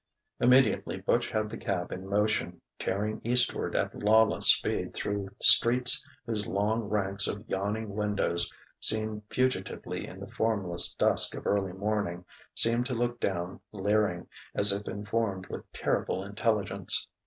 [0.39, 6.47] Immediately Butch had the cab in motion, tearing eastward at lawless speed through streets whose
[6.47, 12.25] long ranks of yawning windows, seen fugitively in the formless dusk of early morning,
[12.55, 17.07] seemed to look down leering, as if informed with terrible intelligence.